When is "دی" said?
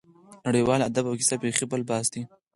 2.13-2.21